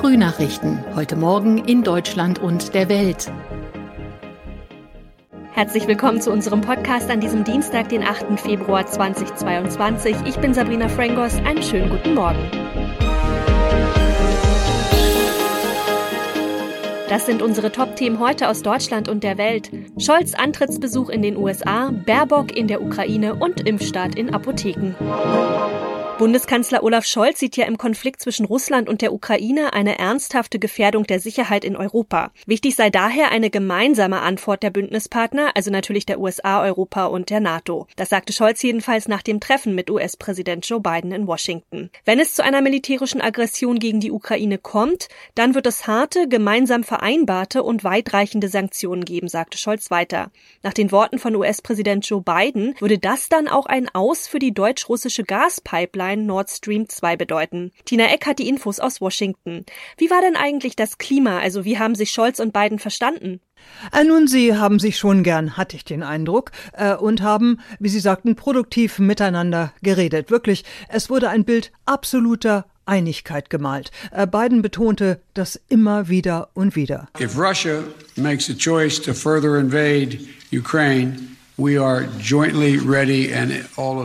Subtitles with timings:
[0.00, 0.82] Frühnachrichten.
[0.96, 3.30] Heute Morgen in Deutschland und der Welt.
[5.52, 8.40] Herzlich willkommen zu unserem Podcast an diesem Dienstag, den 8.
[8.40, 10.16] Februar 2022.
[10.24, 11.34] Ich bin Sabrina Frangos.
[11.44, 12.38] Einen schönen guten Morgen.
[17.10, 19.70] Das sind unsere Top-Themen heute aus Deutschland und der Welt.
[19.98, 24.94] Scholz Antrittsbesuch in den USA, Baerbock in der Ukraine und Impfstart in Apotheken.
[26.20, 31.04] Bundeskanzler Olaf Scholz sieht ja im Konflikt zwischen Russland und der Ukraine eine ernsthafte Gefährdung
[31.04, 32.30] der Sicherheit in Europa.
[32.44, 37.40] Wichtig sei daher eine gemeinsame Antwort der Bündnispartner, also natürlich der USA, Europa und der
[37.40, 37.86] NATO.
[37.96, 41.88] Das sagte Scholz jedenfalls nach dem Treffen mit US-Präsident Joe Biden in Washington.
[42.04, 46.84] Wenn es zu einer militärischen Aggression gegen die Ukraine kommt, dann wird es harte, gemeinsam
[46.84, 50.30] vereinbarte und weitreichende Sanktionen geben, sagte Scholz weiter.
[50.62, 54.52] Nach den Worten von US-Präsident Joe Biden würde das dann auch ein Aus für die
[54.52, 57.70] deutsch-russische Gaspipeline Pipeline Nord Stream 2 bedeuten.
[57.84, 59.64] Tina Eck hat die Infos aus Washington.
[59.96, 61.38] Wie war denn eigentlich das Klima?
[61.38, 63.40] Also wie haben sich Scholz und Biden verstanden?
[63.92, 67.88] Äh, nun, Sie haben sich schon gern, hatte ich den Eindruck, äh, und haben, wie
[67.88, 70.30] Sie sagten, produktiv miteinander geredet.
[70.30, 73.90] Wirklich, es wurde ein Bild absoluter Einigkeit gemalt.
[74.10, 77.08] Äh, Biden betonte das immer wieder und wieder.
[77.20, 77.84] If Russia
[78.16, 80.18] makes a choice to further invade
[80.52, 81.16] Ukraine,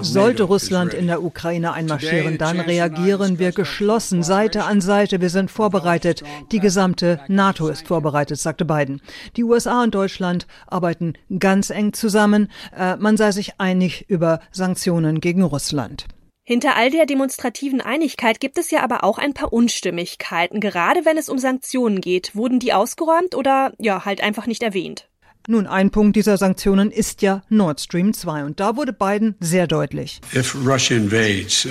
[0.01, 5.21] sollte Russland in der Ukraine einmarschieren, dann reagieren wir geschlossen, Seite an Seite.
[5.21, 6.23] Wir sind vorbereitet.
[6.51, 9.01] Die gesamte NATO ist vorbereitet, sagte Biden.
[9.37, 12.51] Die USA und Deutschland arbeiten ganz eng zusammen.
[12.77, 16.05] Äh, man sei sich einig über Sanktionen gegen Russland.
[16.47, 20.59] Hinter all der demonstrativen Einigkeit gibt es ja aber auch ein paar Unstimmigkeiten.
[20.59, 22.35] Gerade wenn es um Sanktionen geht.
[22.35, 25.09] Wurden die ausgeräumt oder ja, halt einfach nicht erwähnt?
[25.47, 29.67] Nun, ein Punkt dieser Sanktionen ist ja Nord Stream 2 und da wurde Biden sehr
[29.67, 30.19] deutlich.
[30.33, 31.69] If Russia invades, uh,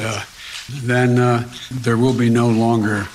[0.87, 1.43] then uh,
[1.83, 3.09] there will be no longer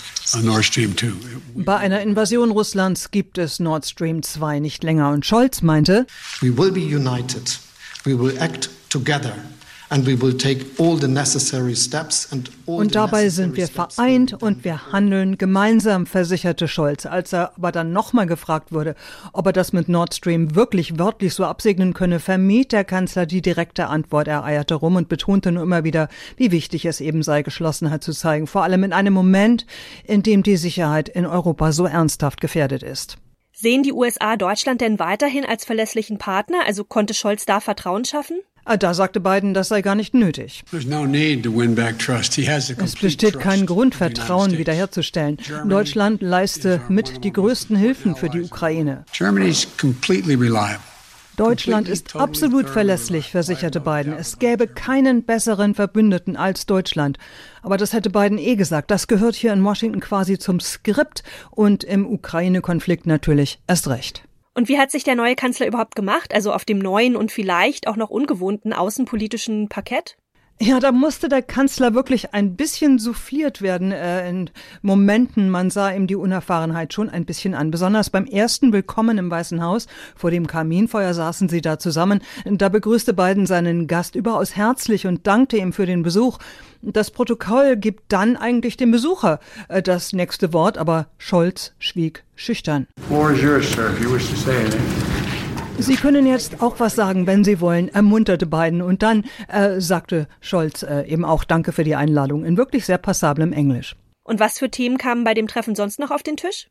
[0.44, 1.14] Nord Stream 2.
[1.56, 6.06] Bei einer Invasion Russlands gibt es Nord Stream 2 nicht länger und Scholz meinte,
[6.42, 7.58] We will be united.
[8.04, 9.34] We will act together.
[12.66, 17.08] Und dabei sind wir vereint und wir handeln gemeinsam, versicherte Scholz.
[17.08, 18.96] Als er aber dann nochmal gefragt wurde,
[19.34, 23.42] ob er das mit Nord Stream wirklich wörtlich so absegnen könne, vermied der Kanzler die
[23.42, 24.28] direkte Antwort.
[24.28, 26.08] Er eierte rum und betonte nur immer wieder,
[26.38, 28.46] wie wichtig es eben sei, Geschlossenheit zu zeigen.
[28.46, 29.66] Vor allem in einem Moment,
[30.04, 33.18] in dem die Sicherheit in Europa so ernsthaft gefährdet ist.
[33.62, 36.60] Sehen die USA Deutschland denn weiterhin als verlässlichen Partner?
[36.66, 38.40] Also konnte Scholz da Vertrauen schaffen?
[38.66, 40.64] Ah, da sagte Biden, das sei gar nicht nötig.
[40.72, 40.86] Es
[42.96, 45.38] besteht kein Grund, Vertrauen wiederherzustellen.
[45.68, 49.06] Deutschland leiste mit die größten Hilfen für die Ukraine.
[51.40, 54.12] Deutschland ist absolut verlässlich, versicherte Biden.
[54.12, 57.18] Es gäbe keinen besseren Verbündeten als Deutschland.
[57.62, 58.92] Aber das hätte Biden eh gesagt.
[58.92, 64.24] Das gehört hier in Washington quasi zum Skript und im Ukraine-Konflikt natürlich erst recht.
[64.60, 67.88] Und wie hat sich der neue Kanzler überhaupt gemacht, also auf dem neuen und vielleicht
[67.88, 70.18] auch noch ungewohnten außenpolitischen Parkett?
[70.62, 74.50] Ja, da musste der Kanzler wirklich ein bisschen souffliert werden äh, in
[74.82, 75.50] Momenten.
[75.50, 77.72] Man sah ihm die Unerfahrenheit schon ein bisschen an.
[77.72, 79.88] Besonders beim ersten Willkommen im Weißen Haus.
[80.18, 82.20] Vor dem Kaminfeuer saßen sie da zusammen.
[82.44, 86.40] Da begrüßte Biden seinen Gast überaus herzlich und dankte ihm für den Besuch.
[86.82, 92.88] Das Protokoll gibt dann eigentlich dem Besucher äh, das nächste Wort, aber Scholz schwieg schüchtern.
[95.82, 98.82] Sie können jetzt auch was sagen, wenn Sie wollen, ermunterte Biden.
[98.82, 102.98] Und dann äh, sagte Scholz äh, eben auch Danke für die Einladung in wirklich sehr
[102.98, 103.96] passablem Englisch.
[104.30, 106.68] Und was für Themen kamen bei dem Treffen sonst noch auf den Tisch?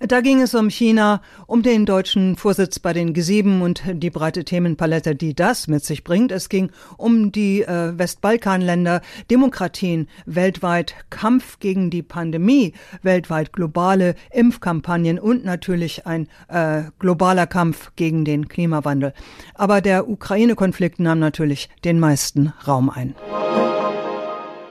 [0.00, 4.44] Da ging es um China, um den deutschen Vorsitz bei den G7 und die breite
[4.44, 6.32] Themenpalette, die das mit sich bringt.
[6.32, 12.72] Es ging um die äh, Westbalkanländer, Demokratien weltweit, Kampf gegen die Pandemie,
[13.02, 19.14] weltweit globale Impfkampagnen und natürlich ein äh, globaler Kampf gegen den Klimawandel.
[19.54, 23.14] Aber der Ukraine-Konflikt nahm natürlich den meisten Raum ein.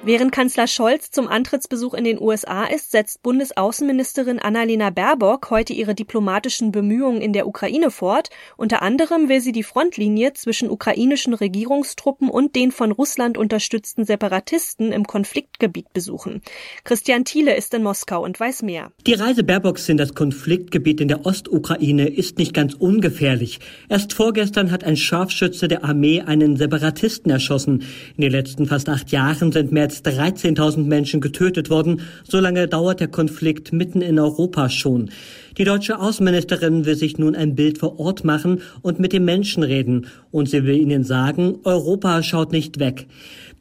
[0.07, 5.96] Während Kanzler Scholz zum Antrittsbesuch in den USA ist, setzt Bundesaußenministerin Annalena Baerbock heute ihre
[5.96, 8.29] diplomatischen Bemühungen in der Ukraine fort.
[8.55, 14.91] Unter anderem will sie die Frontlinie zwischen ukrainischen Regierungstruppen und den von Russland unterstützten Separatisten
[14.91, 16.43] im Konfliktgebiet besuchen.
[16.84, 18.91] Christian Thiele ist in Moskau und weiß mehr.
[19.07, 23.59] Die Reise Baerbocks in das Konfliktgebiet in der Ostukraine ist nicht ganz ungefährlich.
[23.90, 27.81] Erst vorgestern hat ein Scharfschütze der Armee einen Separatisten erschossen.
[28.17, 32.01] In den letzten fast acht Jahren sind mehr als als 13.000 Menschen getötet worden.
[32.27, 35.09] So lange dauert der Konflikt mitten in Europa schon.
[35.57, 39.63] Die deutsche Außenministerin will sich nun ein Bild vor Ort machen und mit den Menschen
[39.63, 40.07] reden.
[40.31, 43.07] Und sie will ihnen sagen, Europa schaut nicht weg.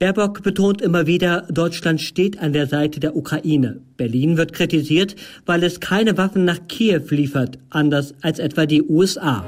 [0.01, 3.81] Baerbock betont immer wieder, Deutschland steht an der Seite der Ukraine.
[3.97, 5.15] Berlin wird kritisiert,
[5.47, 9.45] weil es keine Waffen nach Kiew liefert, anders als etwa die USA.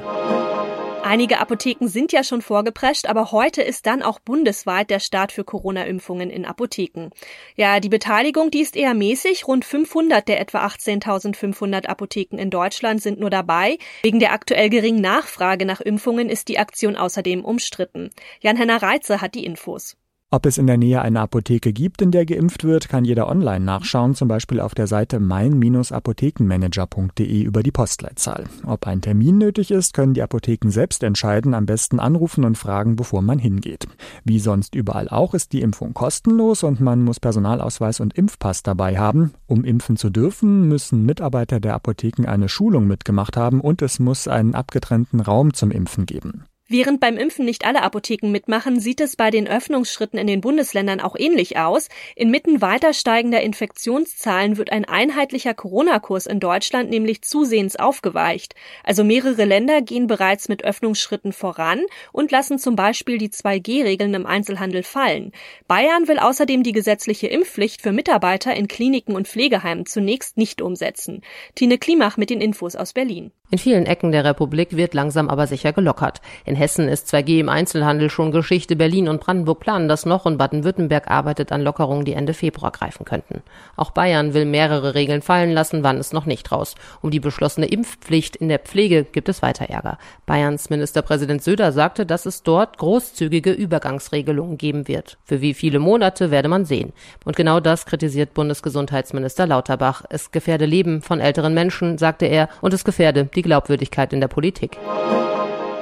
[1.08, 5.44] Einige Apotheken sind ja schon vorgeprescht, aber heute ist dann auch bundesweit der Start für
[5.44, 7.10] Corona-Impfungen in Apotheken.
[7.54, 9.46] Ja, die Beteiligung, die ist eher mäßig.
[9.46, 13.78] Rund 500 der etwa 18.500 Apotheken in Deutschland sind nur dabei.
[14.02, 18.10] Wegen der aktuell geringen Nachfrage nach Impfungen ist die Aktion außerdem umstritten.
[18.40, 19.96] Jan-Henner Reitze hat die Infos.
[20.32, 23.64] Ob es in der Nähe eine Apotheke gibt, in der geimpft wird, kann jeder online
[23.64, 28.46] nachschauen, zum Beispiel auf der Seite mein-apothekenmanager.de über die Postleitzahl.
[28.66, 32.96] Ob ein Termin nötig ist, können die Apotheken selbst entscheiden, am besten anrufen und fragen,
[32.96, 33.86] bevor man hingeht.
[34.24, 38.98] Wie sonst überall auch ist die Impfung kostenlos und man muss Personalausweis und Impfpass dabei
[38.98, 39.32] haben.
[39.46, 44.26] Um impfen zu dürfen, müssen Mitarbeiter der Apotheken eine Schulung mitgemacht haben und es muss
[44.26, 46.46] einen abgetrennten Raum zum Impfen geben.
[46.68, 51.00] Während beim Impfen nicht alle Apotheken mitmachen, sieht es bei den Öffnungsschritten in den Bundesländern
[51.00, 51.88] auch ähnlich aus.
[52.16, 58.56] Inmitten weiter steigender Infektionszahlen wird ein einheitlicher Corona-Kurs in Deutschland nämlich zusehends aufgeweicht.
[58.82, 64.26] Also mehrere Länder gehen bereits mit Öffnungsschritten voran und lassen zum Beispiel die 2G-Regeln im
[64.26, 65.30] Einzelhandel fallen.
[65.68, 71.22] Bayern will außerdem die gesetzliche Impfpflicht für Mitarbeiter in Kliniken und Pflegeheimen zunächst nicht umsetzen.
[71.54, 73.30] Tine Klimach mit den Infos aus Berlin.
[73.52, 76.20] In vielen Ecken der Republik wird langsam aber sicher gelockert.
[76.44, 78.74] In Hessen ist 2G im Einzelhandel schon Geschichte.
[78.74, 83.04] Berlin und Brandenburg planen das noch und Baden-Württemberg arbeitet an Lockerungen, die Ende Februar greifen
[83.04, 83.42] könnten.
[83.76, 86.74] Auch Bayern will mehrere Regeln fallen lassen, wann es noch nicht raus.
[87.02, 89.98] Um die beschlossene Impfpflicht in der Pflege gibt es weiter Ärger.
[90.26, 95.18] Bayerns Ministerpräsident Söder sagte, dass es dort großzügige Übergangsregelungen geben wird.
[95.24, 96.92] Für wie viele Monate werde man sehen.
[97.24, 100.04] Und genau das kritisiert Bundesgesundheitsminister Lauterbach.
[100.08, 104.28] Es gefährde Leben von älteren Menschen, sagte er, und es gefährde die Glaubwürdigkeit in der
[104.28, 104.78] Politik.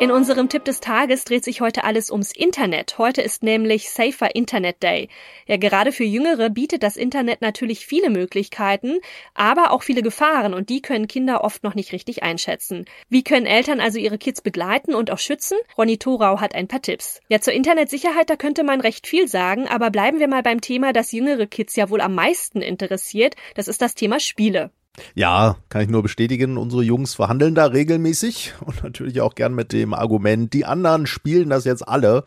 [0.00, 2.98] In unserem Tipp des Tages dreht sich heute alles ums Internet.
[2.98, 5.08] Heute ist nämlich Safer Internet Day.
[5.46, 8.98] Ja, gerade für Jüngere bietet das Internet natürlich viele Möglichkeiten,
[9.34, 12.86] aber auch viele Gefahren und die können Kinder oft noch nicht richtig einschätzen.
[13.08, 15.58] Wie können Eltern also ihre Kids begleiten und auch schützen?
[15.78, 17.20] Ronny Thorau hat ein paar Tipps.
[17.28, 20.92] Ja, zur Internetsicherheit, da könnte man recht viel sagen, aber bleiben wir mal beim Thema,
[20.92, 23.36] das jüngere Kids ja wohl am meisten interessiert.
[23.54, 24.72] Das ist das Thema Spiele.
[25.14, 26.56] Ja, kann ich nur bestätigen.
[26.56, 31.50] Unsere Jungs verhandeln da regelmäßig und natürlich auch gern mit dem Argument, die anderen spielen
[31.50, 32.24] das jetzt alle.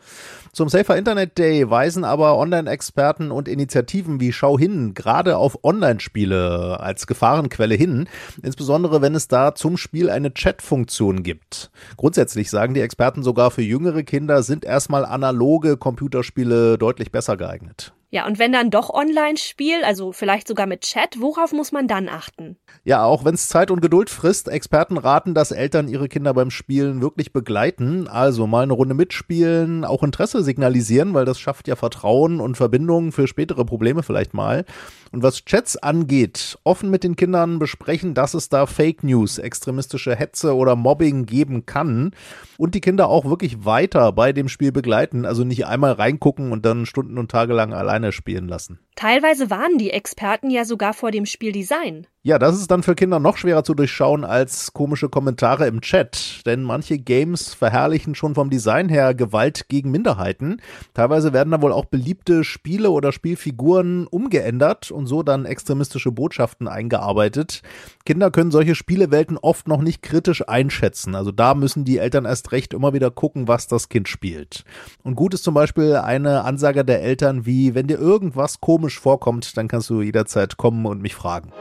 [0.52, 6.80] Zum Safer Internet Day weisen aber Online-Experten und Initiativen wie Schau hin gerade auf Online-Spiele
[6.80, 8.08] als Gefahrenquelle hin,
[8.42, 11.70] insbesondere wenn es da zum Spiel eine Chat-Funktion gibt.
[11.96, 17.92] Grundsätzlich sagen die Experten sogar für jüngere Kinder sind erstmal analoge Computerspiele deutlich besser geeignet.
[18.10, 22.08] Ja, und wenn dann doch Online-Spiel, also vielleicht sogar mit Chat, worauf muss man dann
[22.08, 22.56] achten?
[22.82, 26.50] Ja, auch wenn es Zeit und Geduld frisst, Experten raten, dass Eltern ihre Kinder beim
[26.50, 31.76] Spielen wirklich begleiten, also mal eine Runde mitspielen, auch Interesse signalisieren, weil das schafft ja
[31.76, 34.64] Vertrauen und Verbindungen für spätere Probleme vielleicht mal.
[35.12, 40.14] Und was Chats angeht, offen mit den Kindern besprechen, dass es da Fake News, extremistische
[40.14, 42.12] Hetze oder Mobbing geben kann
[42.56, 46.64] und die Kinder auch wirklich weiter bei dem Spiel begleiten, also nicht einmal reingucken und
[46.64, 48.78] dann Stunden und Tage lang alleine spielen lassen.
[48.98, 52.08] Teilweise warnen die Experten ja sogar vor dem Spieldesign.
[52.24, 56.42] Ja, das ist dann für Kinder noch schwerer zu durchschauen als komische Kommentare im Chat,
[56.44, 60.60] denn manche Games verherrlichen schon vom Design her Gewalt gegen Minderheiten.
[60.94, 66.66] Teilweise werden da wohl auch beliebte Spiele oder Spielfiguren umgeändert und so dann extremistische Botschaften
[66.66, 67.62] eingearbeitet.
[68.04, 72.50] Kinder können solche Spielewelten oft noch nicht kritisch einschätzen, also da müssen die Eltern erst
[72.50, 74.64] recht immer wieder gucken, was das Kind spielt.
[75.04, 79.56] Und gut ist zum Beispiel eine Ansage der Eltern wie, wenn dir irgendwas komisch vorkommt,
[79.58, 81.52] dann kannst du jederzeit kommen und mich fragen.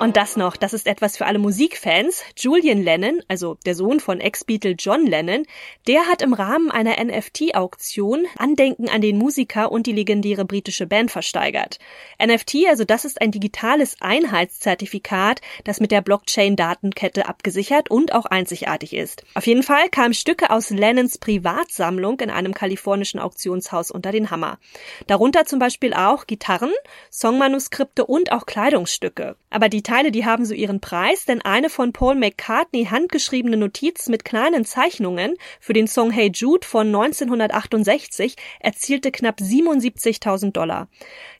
[0.00, 2.22] Und das noch, das ist etwas für alle Musikfans.
[2.36, 5.44] Julian Lennon, also der Sohn von Ex-Beatle John Lennon,
[5.88, 11.10] der hat im Rahmen einer NFT-Auktion Andenken an den Musiker und die legendäre britische Band
[11.10, 11.80] versteigert.
[12.24, 18.94] NFT, also das ist ein digitales Einheitszertifikat, das mit der Blockchain-Datenkette abgesichert und auch einzigartig
[18.94, 19.24] ist.
[19.34, 24.60] Auf jeden Fall kamen Stücke aus Lennons Privatsammlung in einem kalifornischen Auktionshaus unter den Hammer.
[25.08, 26.72] Darunter zum Beispiel auch Gitarren,
[27.10, 29.34] Songmanuskripte und auch Kleidungsstücke.
[29.50, 34.08] Aber die Teile, die haben so ihren Preis, denn eine von Paul McCartney handgeschriebene Notiz
[34.08, 40.88] mit kleinen Zeichnungen für den Song Hey Jude von 1968 erzielte knapp 77.000 Dollar.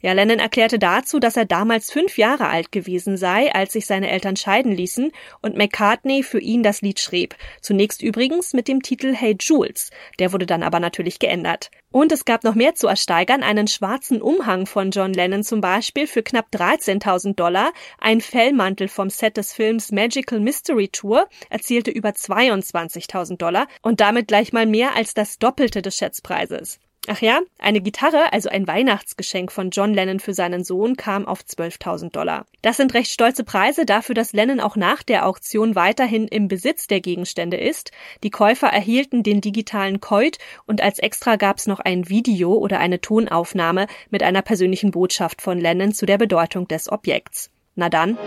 [0.01, 4.11] Ja, Lennon erklärte dazu, dass er damals fünf Jahre alt gewesen sei, als sich seine
[4.11, 5.13] Eltern scheiden ließen
[5.43, 7.37] und McCartney für ihn das Lied schrieb.
[7.61, 9.91] Zunächst übrigens mit dem Titel Hey Jules.
[10.19, 11.71] Der wurde dann aber natürlich geändert.
[11.91, 16.07] Und es gab noch mehr zu ersteigern, einen schwarzen Umhang von John Lennon zum Beispiel
[16.07, 22.11] für knapp 13.000 Dollar, ein Fellmantel vom Set des Films Magical Mystery Tour erzielte über
[22.11, 26.79] 22.000 Dollar und damit gleich mal mehr als das Doppelte des Schätzpreises.
[27.09, 31.41] Ach ja, eine Gitarre, also ein Weihnachtsgeschenk von John Lennon für seinen Sohn, kam auf
[31.41, 32.47] 12.000 Dollar.
[32.63, 36.87] Das sind recht stolze Preise dafür, dass Lennon auch nach der Auktion weiterhin im Besitz
[36.87, 37.91] der Gegenstände ist.
[38.23, 43.01] Die Käufer erhielten den digitalen Coit und als Extra gab's noch ein Video oder eine
[43.01, 47.51] Tonaufnahme mit einer persönlichen Botschaft von Lennon zu der Bedeutung des Objekts.
[47.79, 48.19] Na dann.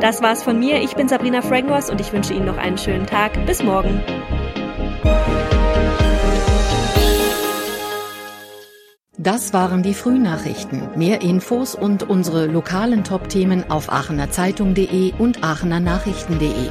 [0.00, 0.80] Das war's von mir.
[0.80, 3.44] Ich bin Sabrina Frangos und ich wünsche Ihnen noch einen schönen Tag.
[3.44, 4.00] Bis morgen.
[9.18, 10.96] Das waren die Frühnachrichten.
[10.96, 16.70] Mehr Infos und unsere lokalen Top-Themen auf aachenerzeitung.de und aachenernachrichten.de.